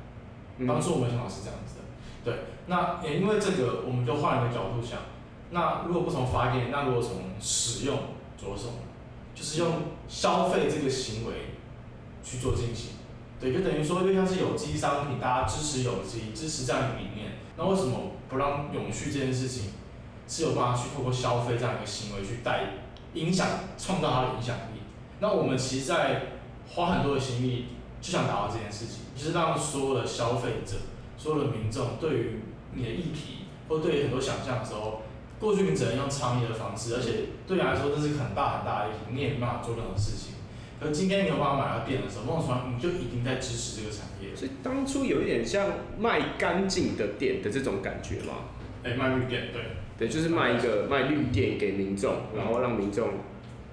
[0.68, 1.84] 当初我们想法是这样子的，
[2.24, 2.44] 对。
[2.68, 5.00] 那也因为这个，我们就换一个角度想，
[5.52, 7.98] 那如果不从发电，那如果从使用
[8.38, 8.70] 着手，
[9.34, 9.70] 就是用
[10.08, 11.34] 消费这个行为
[12.24, 12.92] 去做进行，
[13.40, 19.72] 对，就等于说，就像是有机商品，大家支持有机，支持这样一个理念，那为什么不让永续这件事情？
[20.28, 22.74] 是有办法去透过消费这样一个行为去带
[23.14, 24.82] 影响，创造它的影响力。
[25.20, 26.22] 那我们其实在
[26.68, 27.68] 花很多的心力，
[28.02, 30.76] 就想达到这件事情，就是让所有的消费者、
[31.18, 32.40] 所有的民众对于
[32.74, 35.04] 你的议题或对于很多想象的时候，
[35.40, 37.12] 过去你只能用倡议的方式，而且
[37.48, 40.34] 对你来说这是很大很大的议题，你也没办法做任何事情。
[40.80, 44.36] 可是今天你有办法买到店的时候，孟川你就已经在支持这个产业。
[44.36, 48.50] 所以当初有一点像卖干净的店的这种感觉吗？
[48.84, 49.62] 哎、欸，卖绿店，对。
[50.04, 53.08] 对，就是卖一个卖绿电给民众，然后让民众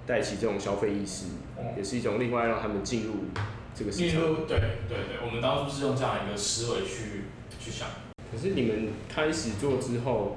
[0.07, 1.27] 带起这种消费意识，
[1.77, 3.15] 也是一种另外让他们进入
[3.75, 4.21] 这个市场。
[4.47, 7.25] 对对对，我们当初是用这样一个思维去
[7.59, 7.89] 去想。
[8.31, 10.37] 可是你们开始做之后，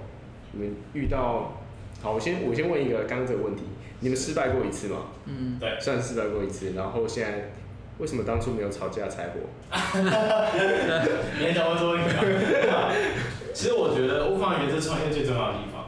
[0.51, 1.61] 你们遇到，
[2.01, 3.61] 好，我先我先问一个刚刚这个问题，
[3.99, 4.97] 你们失败过一次吗？
[5.25, 7.51] 嗯，对，算失败过一次，然后现在
[7.99, 9.41] 为什么当初没有吵架才火？
[11.37, 12.91] 你也讲过这个问题啊？
[13.53, 15.82] 其实我觉得物放原则是创业最重要的地方。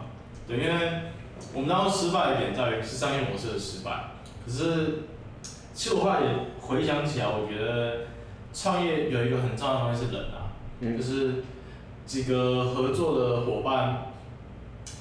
[0.47, 1.01] 对，因为
[1.53, 4.11] 我们当时失败的点在于是商业模式的失败。
[4.45, 5.03] 可是，
[5.73, 6.27] 其实我后来也
[6.59, 8.07] 回想起来，我觉得
[8.53, 11.43] 创业有一个很重要的东西是人啊，嗯、就是
[12.05, 14.11] 几个合作的伙伴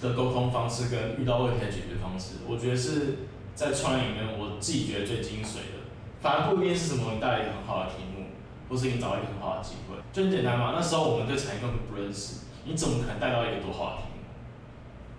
[0.01, 5.85] 的沟通方式跟遇到问题的解决方式，我觉得是在创业里面我自己觉得最精髓的。
[6.23, 8.25] 反而不一定是什么你带来一个很好的题目，
[8.71, 10.73] 或是你找到一个很好的机会，就很简单嘛。
[10.75, 14.14] 那时候我们对产业根本不认识，你怎么可能带到一个多好的题目？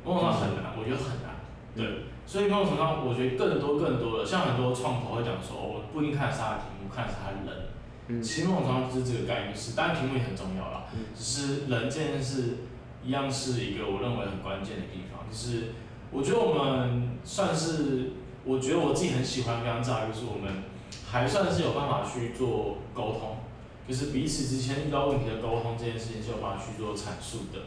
[0.06, 1.36] 某种程度上很难，我觉得很难。
[1.76, 7.68] 对，所以某种程度上，我觉得更多更多的，像很多创投会讲说，我不一定看是他的题目，看是他的人。
[8.08, 8.24] 嗯。
[8.24, 10.86] 其实某种程度上就是这个概念，是当然题目也很重要啦。
[10.94, 11.12] 嗯。
[11.14, 12.70] 只是人这件事
[13.04, 15.74] 一样是一个我认为很关键的地方，就是
[16.12, 18.14] 我觉得我们算是，
[18.46, 20.64] 我觉得我自己很喜欢非常在，就是我们
[21.12, 23.38] 还算是有办法去做沟通，
[23.86, 27.60] 就是彼此之间遇到问题的沟通这件事情是有办法去做阐述的，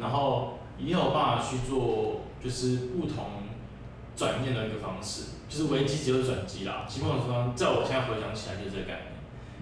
[0.00, 0.59] 然后。
[0.84, 3.44] 也有办法去做，就是不同
[4.16, 6.84] 转念的一个方式，就是危机只有转机啦。
[6.88, 9.06] 基本上，在我现在回想起来就是这个概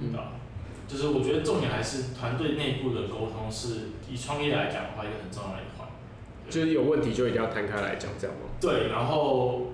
[0.01, 0.19] 念，嗯，
[0.87, 5.89] 就是我觉得重点还是团队内部的沟通，是以创业来讲的话一个很重要的一环。
[6.49, 8.49] 就是有问题就一定要摊开来讲，这样吗？
[8.61, 9.69] 对，然后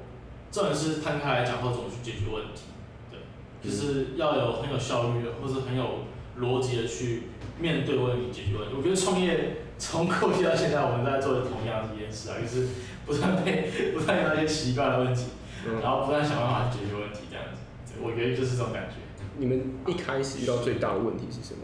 [0.51, 2.63] 重点是摊开来讲后怎么去解决问题，
[3.11, 3.21] 对，
[3.63, 6.05] 就是要有很有效率的，或者很有
[6.41, 7.25] 逻辑的去
[7.61, 8.75] 面对问题、解决问题。
[8.77, 9.64] 我觉得创业。
[9.79, 12.69] 从过去到现在，我们在做的同样一件事啊，就是
[13.05, 15.27] 不断被不断遇到一些奇怪的问题，
[15.67, 17.61] 嗯、然后不断想办法去解决问题，这样子。
[18.03, 18.97] 我觉得就是这种感觉。
[19.37, 21.61] 你们一开始遇到最大的问题是什么？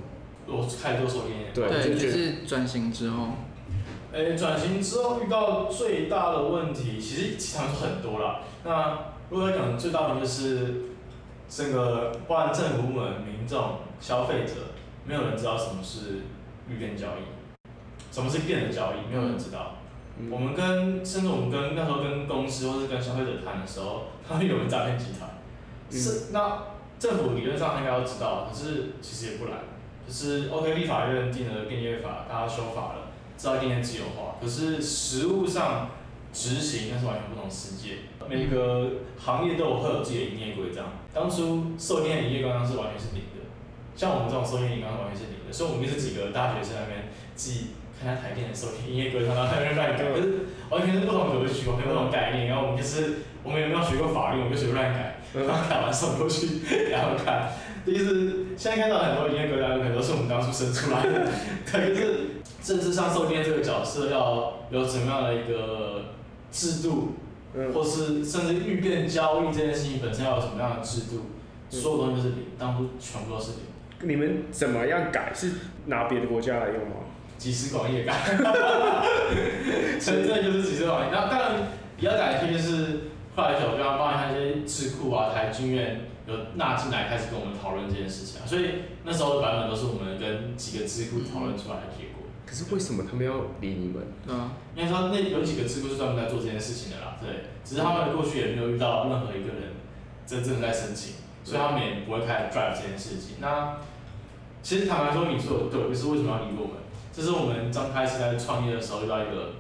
[0.47, 1.53] 我开始做手电。
[1.55, 3.29] 对，对就是转型之后。
[4.13, 8.41] 诶、欸，转型之后遇到最大的问题，其实其实很多了。
[8.65, 8.99] 那
[9.31, 10.87] 如果要讲最大的就是
[11.49, 14.55] 这个，不然政府部门、民众、消费者，
[15.05, 16.23] 没有人知道什么是
[16.69, 17.40] 绿电交易。
[18.11, 19.11] 什么是电的交易？
[19.11, 19.77] 没有人知道。
[20.19, 25.31] 嗯、我们跟甚至我们跟那时候跟公司或是跟消费者谈的时候，他们有个诈骗集团。
[25.89, 26.63] 嗯、是那
[26.99, 29.59] 政府理论上应该要知道，可是其实也不然。
[30.07, 34.37] 就是 OK，立法院定了电业法，大家修法了，知道电业自由化。
[34.41, 35.91] 可是实务上
[36.33, 37.99] 执行那是完全不同世界。
[38.29, 40.87] 每个行业都有会有自己的营业规章。
[41.15, 43.47] 当初售电营业规章是完全是零的，
[43.95, 47.69] 像我们这种售电营业规章完全是零的，所以我们就是几个大学生那边记。
[48.03, 52.47] 看下台电的时候，营业规则，然后还有乱改，就是完全是不同格局，完全不同概念。
[52.47, 57.53] 然后我们就是我们也没有学过法律，我们就随便乱改，然后改完送过去给他们看。
[57.85, 61.29] 第一是现在看到很多营业规则，可能都是我们当初生出来的。
[61.67, 66.15] 可是政治上受电这个角色要有什么样的一个
[66.51, 67.15] 制度，
[67.75, 71.27] 或是甚至预变交易这件事情本身要有什么样的制度，
[71.71, 73.61] 所有东西都是零，当初全部都是零。
[74.03, 75.33] 你们怎么样改？
[75.35, 75.53] 是
[75.87, 76.97] 拿别的国家来用吗？
[77.41, 78.13] 集思广益改，
[79.99, 81.09] 真正就是集思广益。
[81.11, 81.53] 那当然
[81.97, 88.45] 比较感谢就是后来就比方帮一些智库啊、台经院有纳进来，开始跟我们讨论这件事情啊。
[88.47, 92.29] 所以那时候的版本都是我们跟几个智库讨论出来的结果。
[92.45, 94.03] 可是为什么他们要理你们？
[94.27, 97.17] 嗯，应该说那有几个智库是专门在做这件事情的啦。
[97.23, 99.73] 对，只是他们过去也没有遇到任何一个人
[100.27, 103.37] 真正在申请，所以他们也不会开始 drive 这件事情。
[103.41, 103.79] 那
[104.63, 106.80] 其实坦白说，你说的对，就是为什么要理我们？
[107.13, 109.53] 这是我们刚开始在创业的时候遇到一个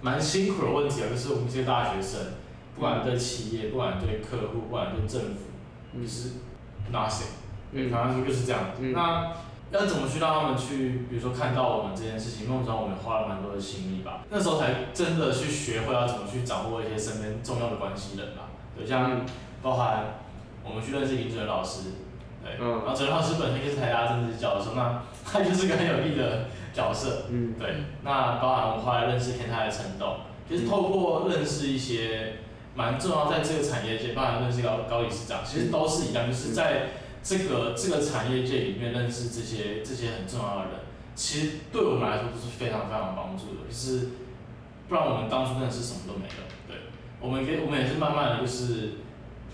[0.00, 2.20] 蛮辛苦的问题啊，就是我们这些大学生，
[2.74, 6.30] 不管对企业，不管对客户，不管对政府，就是
[6.92, 7.34] nothing，
[7.72, 8.60] 对，反正就是这样
[8.92, 9.32] 那
[9.70, 14.24] 要怎么去让他们去，比如说看到我们这件事情，梦中我们花了蛮多的心力吧。
[14.30, 18.44] 那时候才真的去学会要怎么去掌握一些身边重要的关系人吧。
[18.76, 19.26] 对，像
[19.60, 20.20] 包含
[20.64, 21.90] 我们去认识林哲老师。
[22.42, 26.46] 对，然后哲老师本身就是台大政治教授，那他就是个很有力的
[26.78, 27.26] 角色。
[27.28, 32.34] 嗯，对，那包含我们后来认识天台的陈董，就是透过认识一些
[32.76, 40.72] 蛮重要在这个产业界，包含认识高高理事长，其实都是一样，就是在这个这个产业界里面认识这些这些很重要的人，
[41.16, 44.10] 其实对我们来说都是非常非常有帮助的，就是
[44.88, 46.40] 不然我们当初认识什么都没有。
[46.68, 46.76] 对，
[47.20, 49.02] 我们也我们也是慢慢的就是，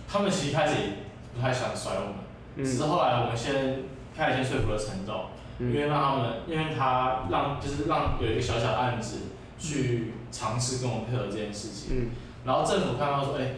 [0.07, 0.89] 他们其实开始也
[1.35, 2.65] 不太想甩我们。
[2.65, 3.83] 只是后来我们先
[4.15, 5.25] 开始先说服了陈总，
[5.59, 9.19] 因为让他们，因为他让就是让有一个小小的案子
[9.59, 12.11] 去尝试跟我们配合这件事情，
[12.45, 13.55] 然后政府看到说，哎，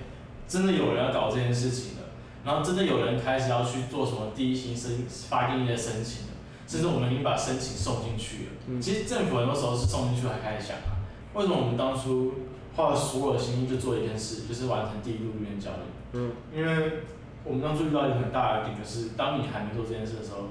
[0.46, 2.02] 真的有人要搞这件事情了，
[2.44, 6.32] 然后真的有人开始要去做什么第一性申发电的申请了，
[6.66, 8.80] 甚至我们已经把申请送进去了。
[8.80, 11.00] 其实政府很多时候是送进去才开始想啊，
[11.34, 12.34] 为什么我们当初
[12.76, 16.18] 花了所有的心力就做一件事，就是完成第一路绿电交易？
[16.18, 17.00] 嗯，因为。
[17.48, 20.48] 我们当初遇到一个很大的点，就是当你还没做这件事的时候，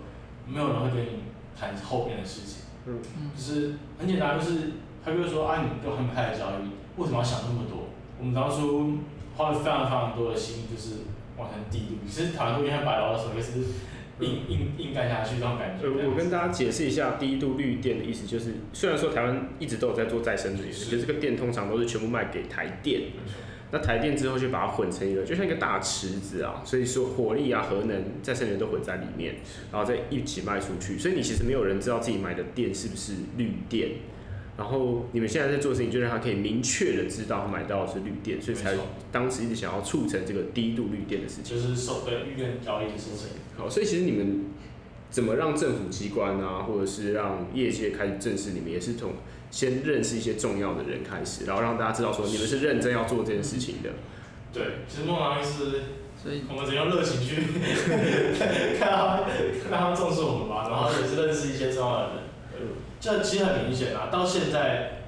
[0.47, 1.23] 没有人会跟你
[1.57, 2.63] 谈后面的事情。
[2.87, 2.99] 嗯，
[3.35, 7.89] 就是很简单，就是他就会说啊，你都还没开始交易，为什么要想那么多？
[8.19, 8.99] 我们当初
[9.35, 11.01] 花了非常非常多的心，就是
[11.37, 12.07] 完成第一步。
[12.07, 13.59] 其实坦白说，像白劳的时候，也是
[14.19, 15.87] 硬硬硬干下去这种感觉。
[15.87, 23.01] 我跟大家解释一下，第一度绿电的意思就是，虽然说台湾一直都有在做再生能源，可是这个电通常都是全部卖给台电。
[23.71, 29.35] 那台电之后就把它混成一个，就像一个大池子啊，所以说火力啊、核能、再生能源都混在里面，
[29.71, 30.97] 然后再一起卖出去。
[30.97, 33.89] 所以你其实没有人知道自己买的电是不是绿电。
[34.55, 38.77] 然后你们现在在做的事情，就让他可以明确的知道他买到的是绿电，所以才
[39.11, 41.55] 当时一直想要促成这个低度绿电的事情。
[41.55, 43.29] 就是收对绿电交易的事情。
[43.57, 44.45] 好，所以其实你们
[45.09, 49.13] 怎么让政府机关啊，或者是让业界开始正视你们，也是从。
[49.55, 53.89] 先认识一些重要的人开始，然后让大家知道说你们是认真要做这件事情的。
[54.51, 55.83] 对，其实梦想是，
[56.21, 57.35] 所以我们只用热情去
[58.77, 59.23] 看他们，
[59.63, 62.23] 看他们重视我们吧，然后也是认识一些重要的人。
[62.59, 62.67] 嗯，
[62.99, 65.07] 这其实很明显啊，到现在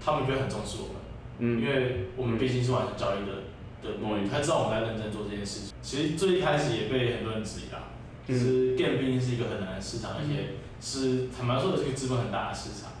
[0.00, 0.96] 他们就很重视我们，
[1.40, 3.42] 嗯，因为我们毕竟是完成交易的
[3.82, 5.74] 的东西，他知道我们在认真做这件事情。
[5.82, 7.90] 其实最一开始也被很多人质疑啊，
[8.24, 12.92] 其实电毕竟是一个很难的市场，而且是坦白说的是一个资本很大的市场。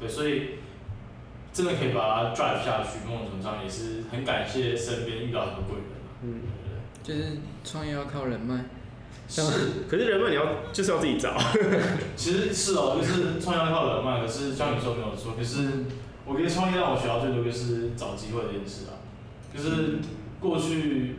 [0.00, 0.58] 对，所以
[1.52, 5.84] 真的可以把它 drive 下去，某种程度上也是很感谢身边遇到很多贵人。
[6.22, 6.40] 嗯，
[7.04, 8.64] 对对就是创业要靠人脉。
[9.28, 9.42] 是，
[9.88, 11.36] 可是人脉你要就是要自己找。
[12.16, 15.84] 其实是哦，就是创业要靠人脉，可是像你说没有错，可是
[16.24, 18.96] 我觉得创业让我学到最多就是找机会这件事啊。
[19.54, 19.98] 就是
[20.40, 21.16] 过去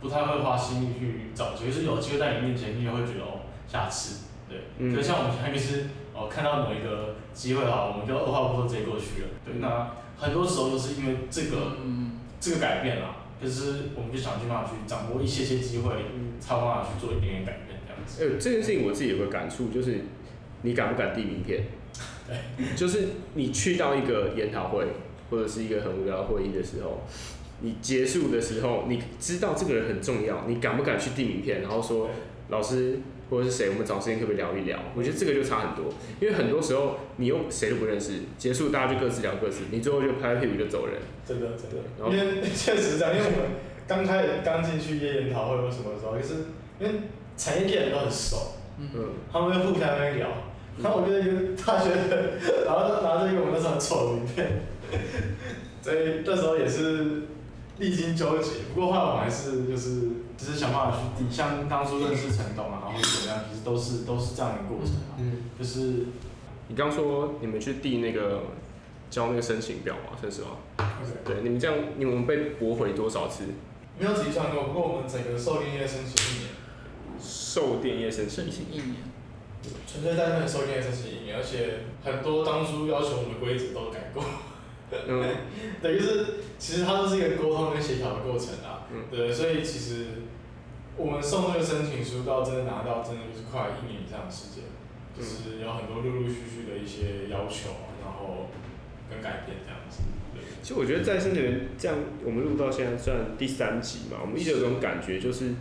[0.00, 4.26] 不太会花心力去找机会，就是有机会在你面前，你也会觉得哦，下次。
[4.48, 9.28] 对，嗯、就像我们现在就是哦，看到某一个机会哈，我们就二话不说直接过去了。
[9.44, 15.92] 对，那很多时候都是因为这个，嗯，这个改变啦，就是我们就想尽办法去掌握一些些机会，
[16.40, 18.24] 才有办法去做一点点改变这样子。
[18.24, 20.00] 呃，这件事情我自己有个感触，就是
[20.62, 21.62] 你敢不敢递名片？
[22.26, 22.36] 对，
[22.74, 24.84] 就是你去到一个研讨会
[25.30, 27.02] 或者是一个很无聊的会议的时候，
[27.60, 31.62] 你结束的时候，你知道这个人很重要，你敢不敢去递名片？
[31.62, 32.10] 然后说
[32.48, 32.98] 老师。
[33.30, 34.78] 或者是谁，我们找时间可不可以聊一聊？
[34.94, 40.96] 我觉得这个就差很多，因为很多时候你又谁都不认识，结束大家就各自聊各自，你最后就拍拍屁股就走人。
[41.26, 43.50] 真的真的，因为确实这样，因为我们
[43.86, 46.46] 刚开始刚进去业研讨会或什么的时候，就是
[46.80, 47.02] 因为
[47.36, 48.88] 产业界人都很熟，嗯，
[49.30, 50.28] 他们就互相在聊，
[50.82, 54.62] 然后我跟一个大学的，然后拿着一个我们那时候很丑的名片，
[55.82, 57.22] 所以那时候也是
[57.78, 58.52] 历经纠结。
[58.74, 60.00] 不过后来我们还是就是
[60.36, 65.16] 只是想办法去抵，像当初认识陈董啊，然后怎么样，其实都是都是这样的过程啊。
[65.18, 65.44] 嗯。
[65.58, 66.06] 就是
[66.68, 68.42] 你刚说你们去递那个
[69.10, 70.48] 交那个申请表嘛，算是吗
[70.78, 71.26] ？Okay.
[71.26, 73.44] 对，你们这样你们被驳回多少次？
[73.98, 76.50] 没有计算过，不过我们整个售电业申请一年。
[77.20, 78.96] 售电业申请一年。
[79.86, 84.22] 纯粹在那里售电业申请一年，而且很多当初要求我们的规则都改过。
[85.08, 85.34] 嗯。
[85.82, 86.26] 等于是
[86.58, 88.86] 其实它都是一个沟通跟协调的过程啊。
[88.92, 89.04] 嗯。
[89.10, 90.06] 对，所以其实
[90.98, 94.64] 我们送那个申请书到真的拿到，真的就是快一年以上的时间，
[95.16, 97.70] 就是有很多陆陆续续的一些要求，
[98.02, 98.50] 然后
[99.08, 100.02] 跟改变这样子。
[100.60, 105.54] 其实我觉得再生能源这样，我们录到现在算第三集嘛，我们一直有种感觉，就是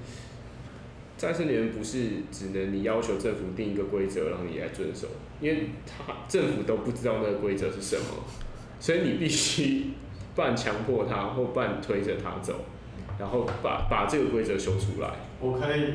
[1.17, 5.08] 再生能源不是只能你要求政府定一个规则，然后你来遵守，
[5.39, 8.26] 因为他政府都不知道那个规则是什么，
[8.80, 9.91] 所以你必须
[10.36, 12.65] 半强迫他，或半推着他走，
[13.19, 15.12] 然后把把这个规则修出来。
[15.39, 15.93] 我可以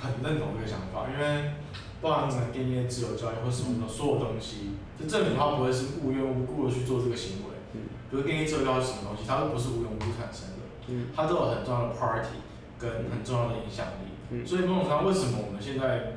[0.00, 1.52] 很认同这个想法，因为
[2.00, 7.54] 不然整个电业自由交易或什么的所有东西，就证明他不会是无缘无故的去做这个行为。
[7.74, 7.80] 嗯。
[8.10, 12.40] 比如电力这个是什么东西，它都不是无缘无故产生的，嗯，它都有很重要的 party
[12.78, 16.14] 跟很重要的影响力，嗯，所以某种程度上，为什么我们现在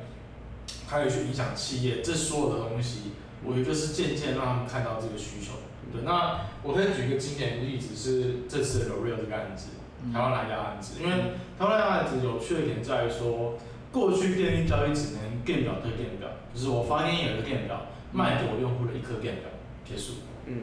[0.88, 3.12] 开始去影响企业，这所有的东西，
[3.44, 5.52] 我觉得是渐渐让他们看到这个需求。
[5.92, 9.70] 对，那我可以举一个经典的例子，是这次的 L'Oreal 这个案子，
[10.12, 11.12] 台湾来的案子，因为
[11.58, 13.58] 台湾来的案子有趣的点在于说，
[13.92, 19.44] 过去电力交易只能电表对电表，就是我发电有一个电表，卖给我用户的一颗电表，
[19.84, 20.14] 结束，
[20.46, 20.62] 嗯。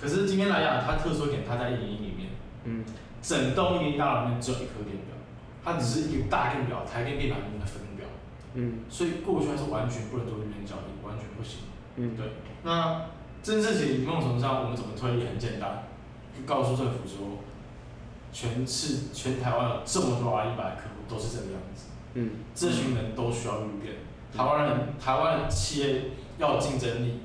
[0.00, 2.30] 可是今天来讲，它特殊一点，它在一零一里面，
[2.64, 2.84] 嗯，
[3.20, 5.12] 整栋一零一大楼里面只有一颗电表，
[5.62, 8.06] 它只是一个大电表，台电电表里面的分表，
[8.54, 12.32] 嗯，所以过去它是完全不能做月面交易，完全不行，嗯，对。
[12.62, 13.02] 那
[13.42, 15.84] 这件事情某种程度上，我们怎么推理很简单，
[16.32, 17.44] 就告诉政府说，
[18.32, 23.96] 全市全台湾有这么多 R 一百客户都是这个样子，嗯，这群人都需要绿电，
[24.36, 26.02] 台湾人台湾企业
[26.38, 27.20] 要有竞争力。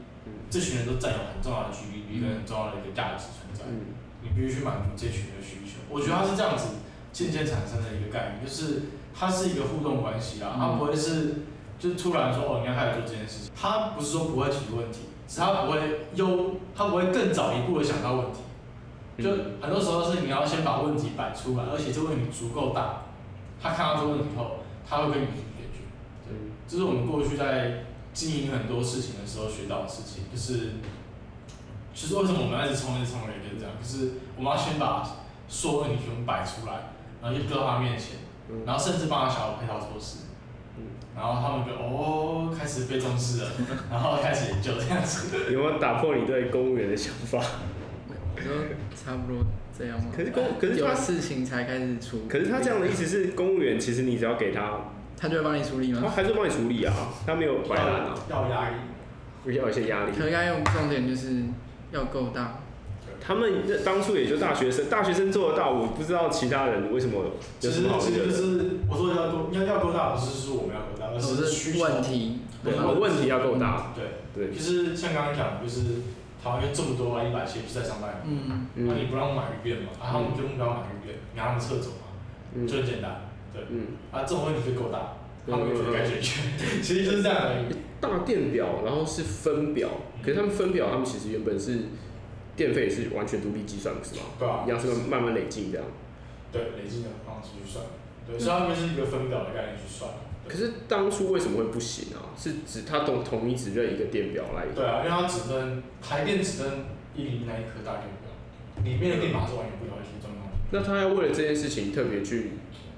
[0.48, 5.82] 这群人都占有很重要的 GDP 一个很重要的一个价值存在，嗯、你必须去满足这群人的需求。
[5.90, 6.68] 我觉得它是这样子
[7.12, 11.44] 渐渐产生的一个概念，就是它是一个互动关系啊，它不会是
[11.78, 18.40] 就是突然说哦，你要开始做这件事情，它不是说不会提问题，只是它不会优，它不会更早一步的想到问题。
[19.24, 23.04] 就很多时候是你要先把问题摆出来，而且这个问题足够大，
[23.62, 25.42] 他看到这个问题后，他会跟你解
[25.74, 25.82] 决。
[26.28, 26.36] 对，
[26.68, 27.84] 这是我们过去在。
[28.16, 30.76] 经营很多事情的时候学到的事情，就是，
[31.94, 35.06] 其实为什么我们一直冲一直冲也就是这样，就是我们要先把
[35.50, 38.20] 所有问题全部摆出来，然后就丢到他面前，
[38.66, 40.20] 然后甚至帮他小孩配套措施，
[41.14, 43.52] 然后他们就哦开始被重视了，
[43.92, 45.52] 然后开始研究这样子。
[45.52, 47.38] 有没有打破你对公务员的想法？
[48.96, 49.44] 差不多
[49.78, 50.12] 这样吗？
[50.16, 52.28] 可是公可是他有事情才开始出。
[52.28, 54.92] 可是他这样的意思是，公务员其实你只要给他。
[55.18, 56.02] 他就会帮你处理吗？
[56.04, 56.94] 他还是帮你处理啊，
[57.26, 58.16] 他没有摆烂啊。
[58.30, 60.12] 要压力，要有一些压力。
[60.18, 61.44] 可应该用重点就是
[61.92, 62.60] 要够大。
[63.26, 67.98] 他们当初也就大学生，大学生做得到，我不知道其他人为什么有什么好。
[67.98, 71.84] 其实其实就是我说要够，要要够大，不是说我们要够大，而是需求。
[71.84, 72.40] 问题。
[72.64, 73.94] 对，问题要够大。
[73.96, 74.04] 对
[74.36, 74.54] 对。
[74.54, 75.82] 就是像刚刚讲，就是
[76.46, 78.22] 台湾有这么多啊，一百七十在上班。
[78.24, 78.86] 嗯嗯。
[78.88, 79.90] 那你不让我买一遍嘛？
[80.00, 82.14] 然后我们就目标买一遍，你让他们撤走嘛？
[82.68, 83.26] 就很简单。
[83.52, 85.18] 对，嗯，啊，这种问题就够大，
[85.50, 86.42] 他们觉得该解决，
[86.86, 87.74] 其实就是这样而已。
[88.00, 89.90] 大电表，然后是分表，
[90.22, 91.90] 可是他们分表，他们其实原本是
[92.56, 94.22] 电费是完全独立计算，是吗？
[94.38, 95.88] 对啊，一样是慢慢累积这样。
[96.52, 97.84] 对，累积的方式去算，
[98.28, 100.12] 对，所以他们是一个分表的概念去算。
[100.48, 102.32] 可是当初为什么会不行啊？
[102.38, 104.66] 是指他同统一只认一个电表来？
[104.76, 108.30] 对啊，因为他只认台电只认一零一那一颗大电表，
[108.84, 110.52] 里面的电码是完全不了解状况。
[110.72, 112.52] 那他要为了这件事情特别去。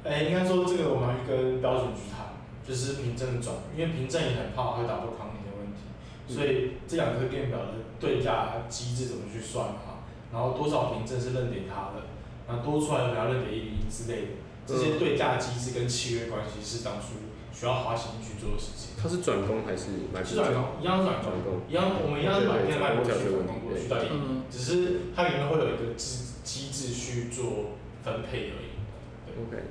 [0.04, 5.84] 哎、欸，应该说这个我们要去跟标准局谈，就是凭证转，因为凭证也很怕会打破康宁的问题，
[6.28, 12.08] 所以这两颗电表的对价机制怎么去算哈，然后多少凭证是认给他的，
[12.48, 14.28] 然后多出来的要认给一零一之类的，
[14.66, 17.27] 这些对价机制跟契约关系是当初
[17.58, 18.93] 需要花心去做的事情。
[19.02, 20.24] 它是转工还是买？
[20.24, 23.17] 是转工，一样是转工，一样我们一样是买片卖过去转
[23.48, 27.73] 工过去嗯，只是它里面会有一个机机制去做
[28.04, 28.77] 分配而已。
[29.25, 29.63] 对 OK。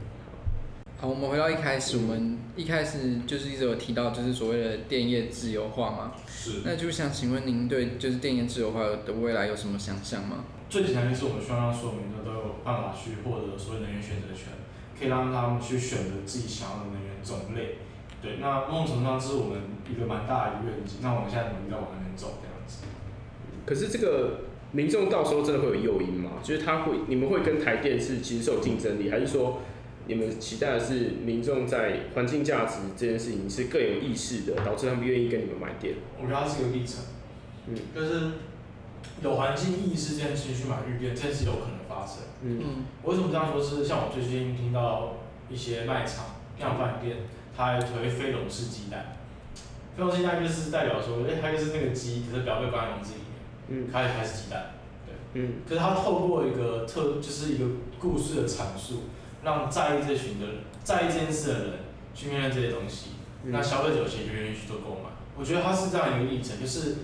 [0.98, 6.12] 好，我们回到一开始，我们一开始就是一直有提到，就是所谓的电业自由化嘛。
[6.26, 6.62] 是。
[6.64, 10.44] 那就想请问您对就是电业自由化的未来有什么想象吗？
[10.68, 14.48] 最简单就是我们希望让所有民众都有办法去获得所有能源选择权，
[14.98, 17.78] 可以让他们去选择自己想要的能源种类。
[18.22, 20.98] 对，那某种程度上是我们一个蛮大的一个愿景。
[21.02, 22.84] 那我们现在努力在往那边走这样子。
[23.66, 26.32] 可是这个民众到时候真的会有诱因吗？
[26.42, 29.60] 就是他会，你们会跟台电是其实是有竞争力，还是说
[30.06, 35.96] 你们期待的是民众在环境价值这件事情是更有意识的，导致他们愿意跟你们买电？
[36.18, 37.04] 我觉得它是一个历程，
[37.66, 38.32] 嗯，就是
[39.22, 41.75] 有环境意识这件事情去买绿电，这是有可能发
[42.06, 42.18] 生。
[42.42, 43.60] 嗯，我为什么这样说？
[43.60, 45.14] 是像我最近听到
[45.50, 46.26] 一些卖场、
[46.58, 47.16] 量贩店，
[47.56, 49.16] 它还推非笼式鸡蛋。
[49.96, 54.74] 非笼式鸡蛋就是代表说，哎，它就是那个鸡，可是不要被关在笼子里面，嗯，开始开始鸡蛋，
[55.06, 57.64] 对，嗯，可是它透过一个特，就是一个
[57.98, 59.04] 故事的阐述，
[59.42, 61.72] 让在意这群的人，在意这件事的人
[62.14, 63.10] 去面对这些东西，
[63.44, 65.10] 嗯、那消费者其实就愿意去做购买。
[65.38, 66.96] 我觉得它是这样一个历程，就是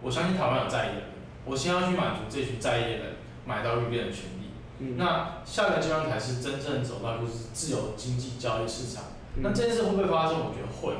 [0.00, 1.08] 我相信台湾有在意的人，
[1.44, 3.02] 我先要去满足这群在意的人
[3.44, 4.35] 买到绿电的权利。
[4.78, 9.04] 嗯、那下个阶段才是真正走到就是自由经济交易市场。
[9.36, 10.38] 嗯、那这件事会不会发生？
[10.38, 10.94] 我觉得会。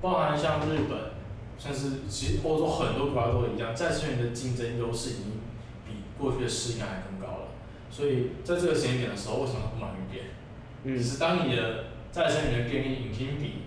[0.00, 1.12] 包含像日本，
[1.56, 5.24] 甚至其实欧洲很多国家都一样，再生能源的竞争优势已经
[5.86, 7.48] 比过去的十年还更高了。
[7.88, 10.24] 所以在这个时间点的时候，为什么不买绿电？
[10.82, 13.62] 嗯，只是当你的再生能源电力已经比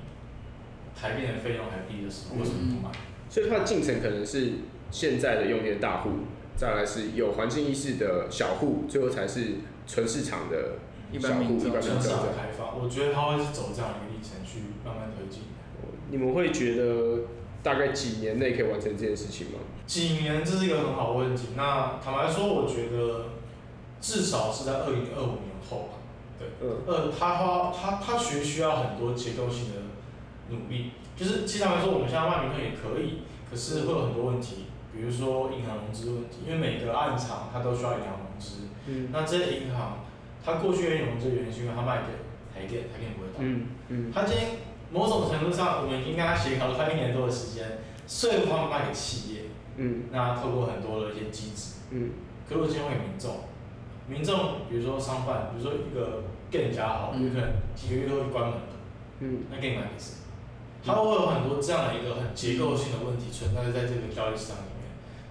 [0.94, 2.94] 台电的费用还低的时候，为什么不买？
[3.30, 4.56] 所以它的进程可能是
[4.92, 6.10] 现在的用电大户，
[6.56, 10.80] 再来是有环境意识的小户，最后才是纯市场的
[11.12, 11.72] 一般民众。
[11.72, 15.44] 全市场开放，我觉得它会是走这样一个历程去慢慢推进。
[16.10, 17.22] 你们会觉得
[17.62, 19.60] 大概几年内可以完成这件事情吗？
[19.86, 21.50] 几年，这是一个很好的问题。
[21.58, 23.26] 那坦白说，我觉得
[24.00, 25.98] 至少是在二零二五年后吧。
[26.40, 29.82] 对，嗯，呃，他花他他其实需要很多结构性的
[30.50, 30.92] 努力。
[31.16, 34.66] 就是其实坦白说，我们现在卖名片也可以，可是会有很多问题，
[34.96, 38.70] 比如说银行融资问题，因为每个暗场它都需要银行融资。
[38.88, 40.00] 嗯，那这些银行，
[40.44, 42.14] 它过去愿意融资的原因是因为它卖给
[42.54, 43.40] 台电，台电不会倒。
[43.40, 44.48] 嗯嗯，它今天。
[44.92, 49.42] 某种程度上，我们已经跟他协调了快一年多的时间，税务方面卖给企业，
[49.78, 52.12] 嗯，那透过很多的一些机制，嗯，
[52.48, 53.50] 可是我今天会给民众，
[54.08, 58.78] 民众比如说商贩，比如说一个店家好，有可能几个月都会关门的，
[59.20, 60.22] 嗯，那给你买给谁？
[60.86, 64.75] 它会有很多这样的一个很结构性的问题存在在这个交易市场里面，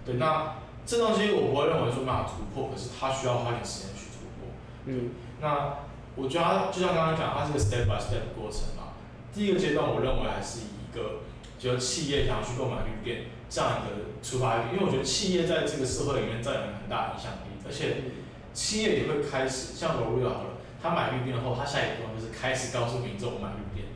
[0.05, 4.53] 对，那这东西我不会认为说没法突破，可是它需要花点时间去突破，
[4.87, 5.79] 嗯，那
[6.15, 8.93] 我觉得它就像刚刚讲，它是个 step by step 的过程嘛。
[9.33, 11.25] 第一个阶段，我认为还是以一个，
[11.59, 18.13] 就是企业想要去购买绿电这样一个出发点，因为我觉得企业在这个社会里面占有很大的影响力，而且
[18.53, 23.89] 企业也会开始像罗瑞好了，他买绿电后，他下一个动作就是开始告诉民众买绿电，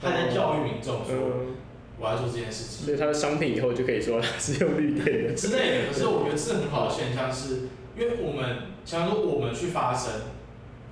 [0.00, 1.52] 他在教育民众说
[1.98, 5.92] 我要做这件事情，所以他的商品以后就可以说他是用绿电的之类的。
[5.92, 7.60] 可是我觉得这是很好的现象是，是
[7.96, 10.12] 因为我们想说我们去发声。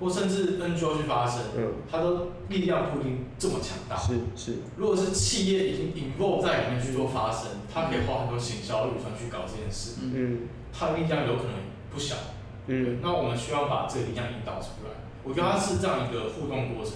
[0.01, 3.97] 或甚至 NGO 去发声，嗯，它都力量不一定这么强大。
[3.97, 4.59] 是是。
[4.77, 10.01] 如果是企业已经 involve 在里面去做发声，它可以花很多行销预算去搞这件事。
[10.03, 10.49] 嗯。
[10.73, 11.55] 它的力量有可能
[11.93, 12.17] 不小。
[12.67, 12.99] 嗯。
[13.01, 14.91] 那我们需要把这个力量引导出来。
[15.23, 16.95] 我觉得它是这样一个互动过程。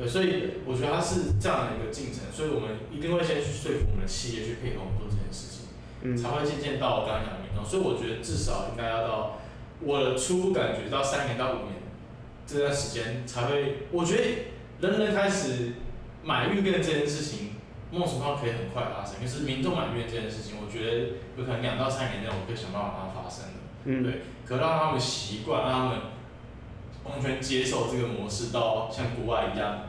[0.00, 2.32] 对，所以我觉得它是这样的一个进程。
[2.32, 5.68] 所以我们一定会先去说服我们的企业去配合我们做这件事情，
[6.00, 7.62] 嗯，才会渐渐到我刚刚讲的民众。
[7.62, 9.38] 所以我觉得至少应该要到
[9.84, 11.76] 我的初步感觉到三年到五年。
[12.46, 14.24] 这段时间才会，我觉得
[14.80, 15.74] 人人开始
[16.24, 17.50] 买绿电这件事情，
[17.92, 19.20] 某种程度上可以很快发生。
[19.22, 20.98] 就是民众买绿电这件事情，我觉得
[21.36, 23.60] 有可能两到三年内我可以想办法让它发生的。
[23.84, 24.22] 嗯，对。
[24.44, 25.98] 可让他们习惯，让他们
[27.04, 29.82] 完全接受这个模式，到像国外一样，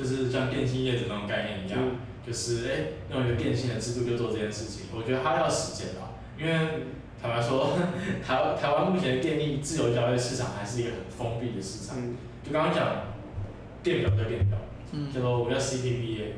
[0.00, 2.72] 就是像电信业者那种概念一样，嗯、就是哎
[3.12, 4.86] 用一个电信的制度就做这件事情。
[4.96, 6.86] 我觉得它要时间吧，因为。
[7.22, 7.76] 坦白说，
[8.26, 11.98] 台湾台湾目前的电力自由交易市场还是一个很封闭的市场。
[11.98, 13.12] 嗯、就刚刚讲，
[13.82, 14.56] 电表就电表，
[14.92, 16.32] 嗯，叫做我们叫 CPPA，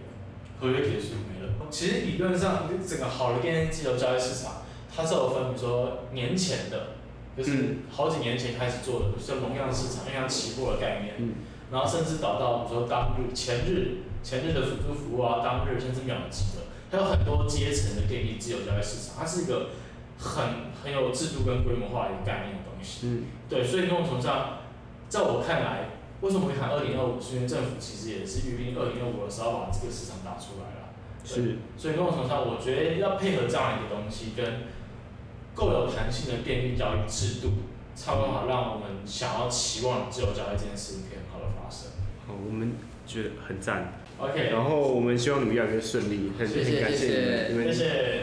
[0.58, 1.52] 合约结束没了。
[1.70, 6.94] 其实理论上，整个好的电力自由交易市场，它是有分，比如说年前的，
[7.36, 11.34] 就是好几年前开始做的，就是农业市场，像期货的概念，嗯、
[11.72, 19.70] 然后甚至导到比如说当日、前日、前日的辅助服务啊，当日甚至秒级的，它有很多阶层的电力自由交易市场，它是一个。
[20.24, 20.44] 很
[20.84, 24.58] 很有制度跟规模化的一个概念的东西，嗯，对，所以某种程度上，
[25.08, 25.88] 在我看来，
[26.20, 27.20] 为什么会谈二零二五？
[27.20, 30.94] 是因为政府其实也是预定二零二五的时候把这个市场打出来了，
[31.24, 34.68] 是，所以某种程度上，我觉得要配合这样一个东西，跟
[35.56, 37.66] 够有弹性的电力交易制度，
[37.96, 41.21] 才有办法让我们想要期望自由交易这件事情可以很
[42.26, 42.38] 好的发生。
[42.38, 42.72] 好，我们
[43.06, 43.92] 觉得很赞。
[44.18, 47.76] OK，然后我们希望你们越来越顺利，很很感谢你们，你们，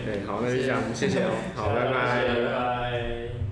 [0.06, 3.49] 对，好，那就这样，谢谢哦，好，拜拜，拜拜。